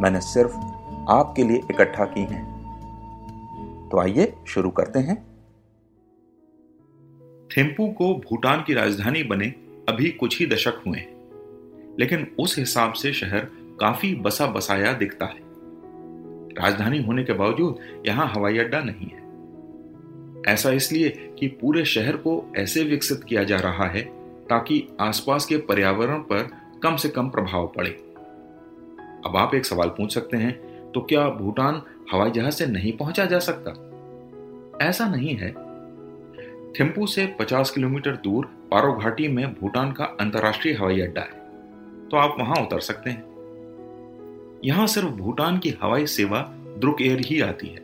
मैंने 0.00 0.20
सिर्फ़ 0.20 0.56
आपके 1.08 1.44
लिए 1.44 1.56
इकट्ठा 1.56 2.04
की 2.04 2.20
हैं। 2.20 2.56
तो 3.92 4.00
आइए 4.00 4.34
शुरू 4.46 4.70
करते 4.70 4.98
हैं। 4.98 5.16
थिम्पू 7.56 7.88
को 7.88 8.14
भूटान 8.14 8.64
की 8.66 8.74
राजधानी 8.74 9.22
बने 9.22 9.46
अभी 9.88 10.10
कुछ 10.10 10.40
ही 10.40 10.46
दशक 10.46 10.82
हुए 10.86 10.98
हैं, 10.98 11.96
लेकिन 11.98 12.36
उस 12.38 12.58
हिसाब 12.58 12.92
से 12.92 13.12
शहर 13.12 13.48
काफ़ी 13.80 14.14
बसा 14.14 14.46
बसाया 14.46 14.92
दिखता 14.92 15.26
है। 15.26 15.40
राजधानी 16.62 17.02
होने 17.02 17.24
के 17.24 17.32
बावजूद 17.32 18.02
यहाँ 18.06 18.28
हवाई 18.28 18.58
अड्डा 18.58 18.80
नहीं 18.80 19.06
है। 19.06 19.26
ऐसा 20.54 20.70
इसलिए 20.70 21.08
कि 21.38 21.46
पूरे 21.48 21.84
शहर 21.84 22.16
को 22.16 22.52
ऐसे 22.56 22.84
विकसित 22.84 23.24
किया 23.24 23.44
जा 23.44 23.56
रहा 23.56 23.86
है 23.86 24.02
ताकि 24.46 24.88
आसपास 25.00 25.46
के 25.46 25.56
पर्यावरण 25.56 26.18
पर 26.18 26.50
कम 26.82 26.96
से 26.96 27.08
कम 27.08 27.28
प्रभाव 27.28 27.66
पड़े। 27.66 28.05
अब 29.26 29.36
आप 29.36 29.54
एक 29.54 29.66
सवाल 29.66 29.88
पूछ 29.88 30.14
सकते 30.14 30.36
हैं 30.36 30.52
तो 30.92 31.00
क्या 31.02 31.28
भूटान 31.30 31.82
हवाई 32.12 32.30
जहाज़ 32.30 32.54
से 32.54 32.66
नहीं 32.66 32.92
पहुँचा 32.96 33.24
जा 33.24 33.38
सकता? 33.40 33.70
ऐसा 34.82 35.06
नहीं 35.08 35.34
है। 35.36 35.50
थिम्पू 36.72 37.06
से 37.06 37.26
50 37.40 37.70
किलोमीटर 37.70 38.16
दूर 38.24 38.44
पारो 38.70 38.92
घाटी 38.92 39.28
में 39.28 39.46
भूटान 39.52 39.92
का 39.92 40.04
अंतर्राष्ट्रीय 40.20 40.74
हवाई 40.74 41.00
अड्डा 41.00 41.20
है 41.20 41.44
तो 42.08 42.16
आप 42.16 42.36
वहाँ 42.38 42.56
उतर 42.56 42.80
सकते 42.80 43.10
हैं। 43.10 43.24
यहाँ 44.64 44.86
सिर्फ़ 44.86 45.08
भूटान 45.14 45.58
की 45.58 45.70
हवाई 45.82 46.06
सेवा 46.08 46.40
द्रुक 46.78 47.02
एयर 47.02 47.20
ही 47.20 47.40
आती 47.40 47.68
है, 47.68 47.80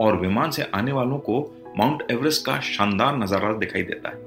और 0.00 0.16
विमान 0.20 0.50
से 0.50 0.62
आने 0.74 0.92
वालों 0.92 1.18
को 1.18 1.40
माउंट 1.78 2.06
एवरेस्ट 2.10 2.44
का 2.46 2.58
शानदार 2.60 3.16
नज़ारा 3.16 3.52
दिखाई 3.54 3.82
देता 3.82 4.08
है। 4.08 4.24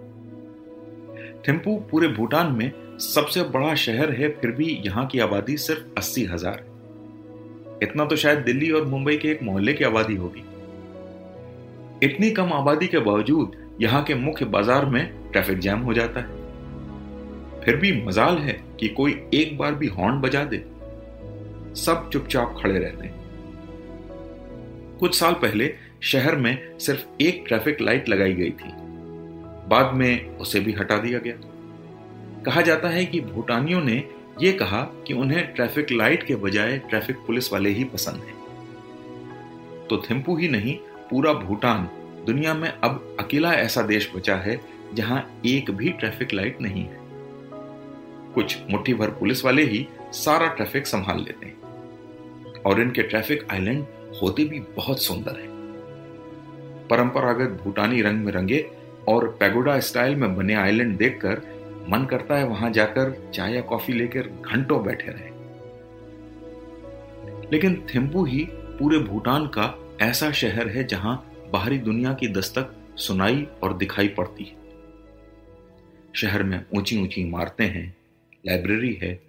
थिम्पू 1.43 1.75
पूरे 1.91 2.07
भूटान 2.07 2.51
में 2.51 2.71
सबसे 2.99 3.43
बड़ा 3.43 3.73
शहर 3.75 4.11
है, 4.11 4.27
फिर 4.29 4.51
भी 4.51 4.65
यहाँ 4.85 5.05
की 5.07 5.19
आबादी 5.19 5.55
सिर्फ़ 5.57 5.97
अस्सी 5.97 6.23
हज़ार। 6.25 6.63
इतना 7.83 8.05
तो 8.05 8.15
शायद 8.15 8.37
दिल्ली 8.37 8.69
और 8.71 8.85
मुंबई 8.85 9.15
के 9.17 9.27
एक 9.27 9.43
मोहल्ले 9.43 9.73
की 9.73 9.83
आबादी 9.83 10.15
होगी। 10.15 10.43
इतनी 12.03 12.29
कम 12.31 12.51
आबादी 12.53 12.87
के 12.87 12.99
बावजूद 12.99 13.55
यहाँ 13.81 14.03
के 14.03 14.15
मुख्य 14.15 14.45
बाज़ार 14.45 14.85
में 14.85 15.31
ट्रैफ़िक 15.31 15.59
जैम 15.59 15.79
हो 15.79 15.93
जाता 15.93 16.19
है। 16.19 16.37
फिर 17.63 17.75
भी 17.75 17.91
मजाल 18.03 18.37
है 18.37 18.53
कि 18.79 18.87
कोई 18.87 19.11
एक 19.33 19.57
बार 19.57 19.75
भी 19.75 19.87
हॉर्न 19.87 20.19
बजा 20.21 20.43
दे। 20.43 20.57
सब 21.75 22.09
चुपचाप 22.13 22.55
खड़े 22.61 22.79
रहते 22.79 23.07
हैं। 23.07 23.13
कुछ 24.99 25.19
साल 25.19 25.33
पहले 25.33 25.73
शहर 26.03 26.35
में 26.35 26.77
सिर्फ़ 26.79 27.21
एक 27.21 27.43
ट्रैफ़िक 27.47 27.81
लाइट 27.81 28.09
लगाई 28.09 28.33
गई 28.33 28.51
थी। 28.51 28.73
बाद 29.69 29.93
में 29.93 30.37
उसे 30.37 30.59
भी 30.59 30.73
हटा 30.73 30.97
दिया 30.97 31.19
गया। 31.19 31.33
कहा 32.45 32.61
जाता 32.61 32.89
है 32.89 33.05
कि 33.05 33.19
भूटानियों 33.21 33.81
ने 33.81 34.03
यह 34.41 34.57
कहा 34.57 34.81
कि 35.07 35.13
उन्हें 35.13 35.53
ट्रैफ़िक 35.53 35.91
लाइट 35.91 36.23
के 36.23 36.35
बजाय 36.35 36.77
ट्रैफ़िक 36.77 37.15
पुलिस 37.15 37.53
वाले 37.53 37.69
ही 37.69 37.83
पसंद 37.83 38.15
हैं। 38.15 39.87
तो 39.87 39.97
थिम्पू 40.09 40.37
ही 40.37 40.47
नहीं, 40.47 40.77
पूरा 41.09 41.33
भूटान 41.33 41.89
दुनिया 42.25 42.53
में 42.53 42.69
अब 42.69 43.17
अकेला 43.19 43.53
ऐसा 43.53 43.81
देश 43.81 44.11
बचा 44.15 44.35
है 44.35 44.61
जहाँ 44.93 45.41
एक 45.45 45.71
भी 45.71 45.89
ट्रैफ़िक 45.89 46.33
लाइट 46.33 46.61
नहीं 46.61 46.83
है। 46.83 46.99
कुछ 48.33 48.57
मुट्ठी 48.69 48.93
भर 48.93 49.09
पुलिस 49.09 49.45
वाले 49.45 49.63
ही 49.63 49.87
सारा 50.11 50.47
ट्रैफ़िक 50.47 50.87
संभाल 50.87 51.19
लेते 51.19 51.45
हैं। 51.45 51.57
और 52.61 52.81
इनके 52.81 53.01
ट्रैफ़िक 53.01 53.47
आइलैंड 53.51 53.85
होते 54.21 54.45
भी 54.45 54.59
बहुत 54.59 55.01
सुंदर 55.01 55.31
है। 55.31 55.47
परंपरागत 56.87 57.61
भूटानी 57.63 58.01
रंग 58.01 58.25
में 58.25 58.31
रंगे 58.31 58.69
और 59.07 59.37
पैगोडा 59.39 59.79
स्टाइल 59.79 60.15
में 60.15 60.35
बने 60.35 60.53
आइलैंड 60.53 60.97
देखकर 60.97 61.58
मन 61.89 62.05
करता 62.05 62.35
है 62.35 62.47
वहाँ 62.47 62.71
जाकर 62.71 63.31
चाय 63.33 63.53
या 63.55 63.61
कॉफ़ी 63.61 63.93
लेकर 63.93 64.21
घंटों 64.21 64.83
बैठे 64.83 65.07
रहे। 65.07 65.39
लेकिन 67.51 67.85
थिम्पू 67.95 68.25
ही 68.25 68.47
पूरे 68.51 68.99
भूटान 68.99 69.45
का 69.45 69.97
ऐसा 70.01 70.31
शहर 70.31 70.67
है 70.67 70.83
जहाँ 70.83 71.33
बाहरी 71.53 71.77
दुनिया 71.77 72.13
की 72.13 72.27
दस्तक 72.27 72.75
सुनाई 72.95 73.47
और 73.63 73.77
दिखाई 73.77 74.07
पड़ती 74.07 74.43
है। 74.43 74.55
शहर 76.15 76.43
में 76.43 76.65
ऊँची 76.77 77.01
ऊँची 77.01 77.21
इमारतें 77.21 77.67
हैं, 77.67 77.97
लाइब्रेरी 78.45 78.99
है, 79.03 79.19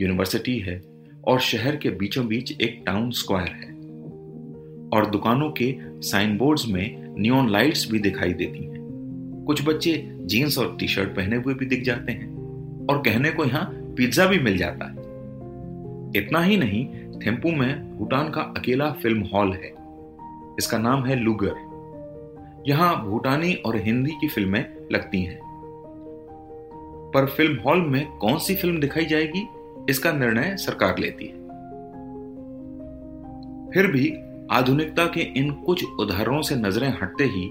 यूनिवर्सिटी 0.00 0.58
है 0.58 0.82
और 1.24 1.40
शहर 1.40 1.76
के 1.76 1.90
बीचों 1.90 2.26
बीच 2.26 2.60
एक 2.60 2.82
टाउन 2.86 3.10
स्क्वायर 3.10 3.48
है। 3.48 3.72
और 4.88 5.10
दुकानों 5.10 5.50
के 5.50 5.76
साइन 5.80 6.38
बोर्ड्स 6.38 6.68
में 6.68 7.14
नियॉन 7.18 7.50
लाइट्स 7.50 7.90
भी 7.90 7.98
दिखाई 7.98 8.32
देती 8.32 8.64
कुछ 9.46 9.68
बच्चे 9.68 10.10
जीन्स 10.20 10.58
और 10.58 10.76
टी 10.80 10.88
शर्ट 10.88 11.08
पहने 11.08 11.36
हुए 11.36 11.54
भी 11.54 11.66
दिख 11.66 11.82
जाते 11.82 12.12
हैं 12.12 12.86
और 12.86 12.98
कहने 12.98 13.30
को 13.30 13.44
यहाँ 13.44 13.64
पिज्जा 13.96 14.26
भी 14.26 14.38
मिल 14.38 14.56
जाता 14.56 14.84
है। 14.84 14.92
इतना 16.16 16.40
ही 16.40 16.56
नहीं, 16.56 16.86
थेम्पू 17.26 17.50
में 17.50 17.98
भूटान 17.98 18.30
का 18.30 18.40
अकेला 18.40 18.90
फ़िल्म 18.92 19.22
हॉल 19.34 19.52
है। 19.52 19.74
इसका 20.58 20.78
नाम 20.78 21.04
है 21.04 21.16
लुगर। 21.16 21.54
यहाँ 22.68 23.08
भूटानी 23.08 23.54
और 23.54 23.76
हिंदी 23.76 24.10
की 24.10 24.28
फ़िल्में 24.28 24.76
लगती 24.92 25.22
हैं। 25.22 25.40
पर 27.14 27.26
फ़िल्म 27.26 27.60
हॉल 27.60 27.80
में 27.80 28.06
कौन 28.06 28.38
सी 28.38 28.54
फ़िल्म 28.54 28.80
दिखाई 28.80 29.04
जाएगी, 29.04 29.46
इसका 29.90 30.12
निर्णय 30.12 30.56
सरकार 30.56 30.98
लेती 30.98 31.26
है। 31.26 31.42
फिर 33.70 33.86
भी 33.86 34.14
आधुनिकता 34.50 35.04
के 35.04 35.20
इन 35.20 35.50
कुछ 35.50 35.84
उदाहरणों 36.00 36.42
से 36.42 36.56
नज़रें 36.56 36.88
हटते 36.88 37.24
ही 37.24 37.48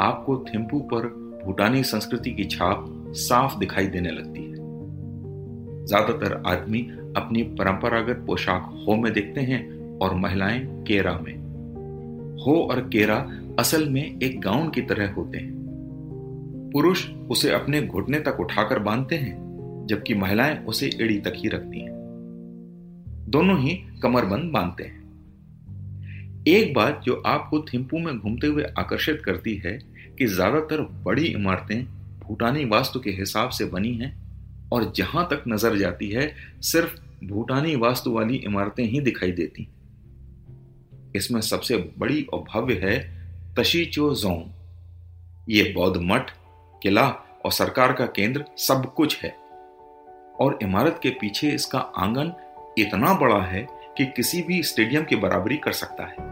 आपको 0.00 0.44
थिम्पू 0.54 0.78
पर 0.78 1.21
भूटानी 1.44 1.82
संस्कृति 1.82 2.30
की 2.30 2.44
छाप 2.44 2.86
साफ़ 3.08 3.58
दिखाई 3.58 3.86
देने 3.86 4.10
लगती 4.10 4.42
है। 4.42 4.52
ज़्यादातर 5.86 6.42
आदमी 6.46 6.80
अपनी 7.16 7.42
परंपरागत 7.42 8.24
पोशाक 8.26 8.84
हो 8.88 8.96
में 8.96 9.12
देखते 9.12 9.40
हैं 9.40 9.98
और 9.98 10.14
महिलाएँ 10.14 10.60
केरा 10.60 11.18
में। 11.18 11.34
हो 12.44 12.54
और 12.54 12.80
केरा 12.80 13.30
असल 13.58 13.88
में 13.88 14.18
एक 14.22 14.40
गाउन 14.40 14.70
की 14.70 14.82
तरह 14.82 15.12
होते 15.12 15.38
हैं। 15.38 15.62
पुरुष 16.74 17.10
उसे 17.30 17.50
अपने 17.50 17.82
घुटने 17.82 18.20
तक 18.20 18.36
उठाकर 18.40 18.78
बांधते 18.78 19.14
हैं, 19.14 19.36
जबकि 19.86 20.14
महिलाएँ 20.14 20.64
उसे 20.64 20.90
एड़ी 21.00 21.18
तक 21.20 21.32
ही 21.36 21.48
रखती 21.48 21.80
हैं। 21.80 21.92
दोनों 23.28 23.58
ही 23.58 23.84
कमरबंद 24.02 24.52
बांधते 24.52 24.84
हैं। 24.84 25.01
एक 26.48 26.72
बात 26.74 27.02
जो 27.04 27.22
आपको 27.26 27.60
थिम्पू 27.62 27.98
में 27.98 28.18
घूमते 28.18 28.46
हुए 28.46 28.62
आकर्षित 28.78 29.22
करती 29.24 29.54
है 29.56 29.72
कि 30.18 30.26
ज़्यादातर 30.26 30.80
बड़ी 31.04 31.24
इमारतें 31.24 31.84
भूटानी 32.18 32.64
वास्तु 32.64 33.00
के 33.00 33.10
हिसाब 33.10 33.50
से 33.50 33.64
बनी 33.64 33.92
हैं 33.94 34.12
और 34.72 34.92
जहाँ 34.96 35.26
तक 35.30 35.44
नज़र 35.48 35.76
जाती 35.76 36.08
है, 36.10 36.34
सिर्फ़ 36.62 37.26
भूटानी 37.26 37.76
वास्तु 37.76 38.12
वाली 38.12 38.36
इमारतें 38.36 38.84
ही 38.84 39.00
दिखाई 39.00 39.32
देती। 39.32 39.68
इसमें 41.16 41.40
सबसे 41.40 41.76
बड़ी 41.98 42.22
और 42.22 42.44
भव्य 42.44 42.74
है 42.74 42.98
तशीचो 43.58 44.14
जोंग। 44.14 44.44
ये 45.48 45.72
बौद्ध 45.76 46.00
मठ, 46.02 46.30
किला 46.82 47.08
और 47.44 47.52
सरकार 47.52 47.92
का 47.92 48.06
केंद्र 48.06 48.44
सब 48.58 48.92
कुछ 48.94 49.22
है। 49.22 49.30
और 50.40 50.58
इमारत 50.62 51.00
के 51.02 51.10
पीछे 51.10 51.50
इसका 51.50 51.78
आँगन 51.78 52.32
इतना 52.78 53.14
बड़ा 53.14 53.42
है 53.42 53.66
कि 53.98 54.04
किसी 54.06 54.42
भी 54.42 54.62
स्टेडियम 54.62 55.04
की 55.04 55.16
बराबरी 55.16 55.56
कर 55.56 55.72
सकता 55.72 56.04
है। 56.04 56.31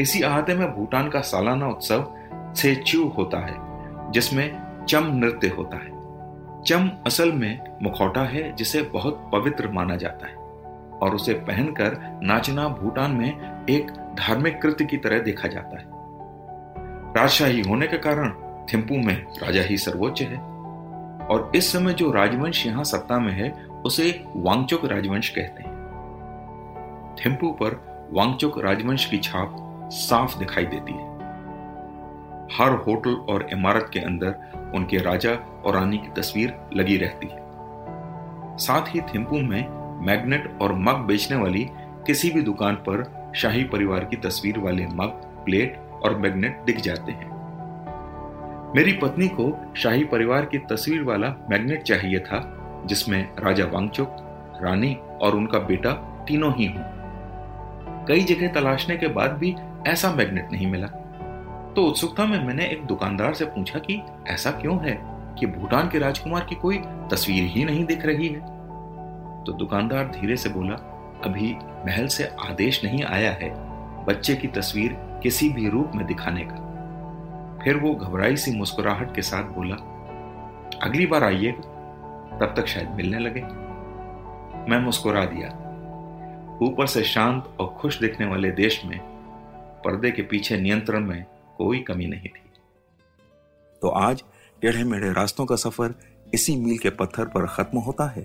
इसी 0.00 0.22
अहाते 0.22 0.54
में 0.54 0.74
भूटान 0.74 1.08
का 1.08 1.20
सालाना 1.20 1.68
उत्सव 1.68 2.14
छेच्यू 2.56 3.08
होता 3.08 3.38
है, 3.38 3.54
जिसमें 4.12 4.62
चम 4.88 5.04
नृत्य 5.14 5.48
होता 5.48 5.76
है। 5.76 5.90
चम 6.62 6.90
असल 7.06 7.32
में 7.32 7.60
मुखौटा 7.82 8.22
है, 8.22 8.56
जिसे 8.56 8.82
बहुत 8.82 9.30
पवित्र 9.32 9.68
माना 9.68 9.96
जाता 9.96 10.26
है, 10.26 10.34
और 10.98 11.14
उसे 11.14 11.34
पहनकर 11.34 12.20
नाचना 12.22 12.68
भूटान 12.68 13.10
में 13.10 13.66
एक 13.70 13.90
धार्मिक 14.18 14.62
कृत्य 14.62 14.84
की 14.84 14.96
तरह 14.96 15.18
देखा 15.18 15.48
जाता 15.48 15.78
है। 15.78 15.84
राजशाही 17.16 17.60
होने 17.60 17.86
के 17.86 17.98
कारण 17.98 18.30
थिम्पू 18.72 18.96
में 18.96 19.26
राजा 19.42 19.62
ही 19.62 19.76
सर्वोच्च 19.76 20.22
है, 20.22 20.36
और 21.26 21.52
इस 21.54 21.72
समय 21.72 21.92
जो 21.92 22.10
राजवंश 22.10 22.66
यहाँ 22.66 22.84
सत्ता 22.84 23.18
में 23.18 23.32
है, 23.32 23.50
उसे 23.84 24.24
वांगचुक 24.36 24.84
राजवंश 24.84 25.28
कहते 25.28 25.62
हैं। 25.62 25.70
थिम्पू 27.24 27.50
पर 27.52 27.80
वांगचुक 28.12 28.58
राजवंश 28.58 29.04
की 29.04 29.18
छाप 29.18 29.68
साफ़ 29.92 30.38
दिखाई 30.38 30.64
देती 30.64 30.92
है। 30.92 31.12
हर 32.52 32.72
होटल 32.86 33.14
और 33.14 33.48
इमारत 33.52 33.90
के 33.92 34.00
अंदर 34.00 34.34
उनके 34.74 34.98
राजा 34.98 35.30
और 35.64 35.74
रानी 35.74 35.98
की 35.98 36.20
तस्वीर 36.20 36.54
लगी 36.74 36.96
रहती 36.96 37.26
है। 37.26 37.42
साथ 38.58 38.94
ही 38.94 39.00
थिम्पू 39.00 39.38
में 39.38 39.82
मैग्नेट 40.06 40.58
और 40.62 40.72
मग 40.72 40.94
बेचने 40.94 41.36
वाली 41.36 41.70
किसी 42.06 42.30
भी 42.30 42.42
दुकान 42.42 42.74
पर 42.74 43.32
शाही 43.36 43.64
परिवार 43.64 44.04
की 44.04 44.16
तस्वीर 44.16 44.58
वाले 44.58 44.86
मग, 44.86 45.08
प्लेट 45.44 45.76
और 46.02 46.18
मैग्नेट 46.18 46.62
दिख 46.66 46.80
जाते 46.80 47.12
हैं। 47.12 47.32
मेरी 48.76 48.92
पत्नी 48.92 49.28
को 49.28 49.74
शाही 49.76 50.04
परिवार 50.04 50.44
की 50.44 50.58
तस्वीर 50.58 51.02
वाला 51.02 51.34
मैग्नेट 51.50 51.82
चाहिए 51.82 52.18
था, 52.18 52.58
जिसमें 52.86 53.28
राजा 53.38 53.64
वांगचुक, 53.64 54.16
रानी 54.62 54.98
और 55.22 55.34
उनका 55.34 55.58
बेटा 55.58 55.92
तीनों 56.28 56.54
ही 56.54 56.66
हों। 56.66 57.02
कई 58.06 58.20
जगह 58.20 58.48
तलाशने 58.48 58.96
के 58.96 59.08
बाद 59.08 59.32
भी 59.32 59.54
ऐसा 59.86 60.12
मैग्नेट 60.12 60.52
नहीं 60.52 60.66
मिला। 60.66 60.86
तो 61.76 61.84
उत्सुकता 61.84 62.24
में 62.24 62.44
मैंने 62.44 62.64
एक 62.64 62.84
दुकानदार 62.84 63.34
से 63.34 63.44
पूछा 63.44 63.78
कि, 63.78 64.02
ऐसा 64.28 64.50
क्यों 64.50 64.78
है 64.86 65.00
कि 65.38 65.46
भूटान 65.46 65.88
के 65.88 65.98
राजकुमार 65.98 66.44
की 66.44 66.54
कोई 66.54 66.78
तस्वीर 67.10 67.44
ही 67.44 67.64
नहीं 67.64 67.84
दिख 67.84 68.06
रही 68.06 68.28
है? 68.28 68.40
तो 69.44 69.52
दुकानदार 69.52 70.04
धीरे 70.04 70.36
से 70.36 70.48
बोला, 70.48 70.74
अभी 71.24 71.56
महल 71.86 72.06
से 72.06 72.24
आदेश 72.24 72.84
नहीं 72.84 73.04
आया 73.04 73.32
है 73.32 73.54
बच्चे 74.04 74.34
की 74.34 74.48
तस्वीर 74.48 74.96
किसी 75.22 75.48
भी 75.48 75.68
रूप 75.68 75.92
में 75.94 76.06
दिखाने 76.06 76.48
का। 76.50 76.54
फिर 77.64 77.76
वो 77.76 77.94
घबराई 77.94 78.36
सी 78.36 78.58
मुस्कुराहट 78.58 79.14
के 79.14 79.22
साथ 79.22 79.44
बोला, 79.44 79.76
अगली 80.82 81.06
बार 81.06 81.24
आइए 81.24 81.52
तब 81.52 82.54
तक 82.56 82.66
शायद 82.66 82.90
मिलने 82.90 83.18
लगे। 83.18 83.42
मैं 84.70 84.80
मुस्कुरा 84.80 85.24
दिया। 85.24 85.48
ऊपर 86.62 86.86
से 86.86 87.02
शांत 87.02 87.48
और 87.60 87.68
खुश 87.68 88.00
दिखने 88.00 88.26
वाले 88.26 88.50
देश 88.50 88.84
में 88.84 89.11
पर्दे 89.84 90.10
के 90.10 90.22
पीछे 90.22 90.56
नियंत्रण 90.58 91.06
में 91.06 91.24
कोई 91.58 91.78
कमी 91.80 92.06
नहीं 92.06 92.28
थी। 92.28 92.42
तो 93.82 93.88
आज 93.88 94.22
टेढ़े 94.62 94.84
मेढ़े 94.84 95.12
रास्तों 95.12 95.46
का 95.46 95.56
सफ़र 95.56 95.94
इसी 96.34 96.56
मील 96.56 96.78
के 96.78 96.90
पत्थर 96.92 97.24
पर 97.26 97.46
खत्म 97.48 97.78
होता 97.78 98.06
है। 98.08 98.22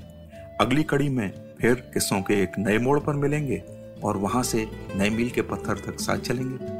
अगली 0.61 0.83
कड़ी 0.83 1.09
में 1.09 1.31
फिर 1.61 1.73
किस्सों 1.93 2.21
के 2.21 2.41
एक 2.43 2.59
नए 2.59 2.77
मोड़ 2.79 2.99
पर 2.99 3.15
मिलेंगे 3.15 3.57
और 4.03 4.17
वहाँ 4.17 4.43
से 4.43 4.67
नए 4.95 5.09
मील 5.09 5.29
के 5.29 5.41
पत्थर 5.43 5.79
तक 5.85 5.99
साथ 5.99 6.17
चलेंगे। 6.19 6.75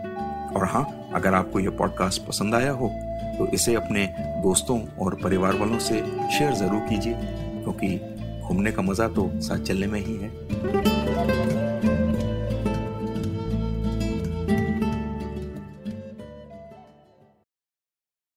और 0.53 0.65
हाँ 0.65 0.85
अगर 1.15 1.33
आपको 1.33 1.59
यह 1.59 1.77
पॉडकास्ट 1.77 2.25
पसंद 2.27 2.55
आया 2.55 2.71
हो 2.73 2.89
तो 3.37 3.47
इसे 3.53 3.73
अपने 3.75 4.05
दोस्तों 4.43 4.79
और 4.97 5.15
परिवार 5.23 5.55
वालों 5.55 5.79
से 5.79 6.01
शेयर 6.37 6.53
ज़रूर 6.55 6.79
कीजिए, 6.81 7.13
क्योंकि 7.13 7.97
घूमने 8.41 8.71
का 8.71 8.81
मज़ा 8.81 9.07
तो 9.09 9.29
साथ 9.41 9.63
चलने 9.63 9.87
में 9.87 9.99
ही 9.99 10.15
है। 10.15 11.46